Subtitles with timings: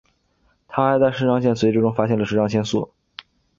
[0.67, 2.91] 他还在肾上腺髓质中发现了肾上腺素。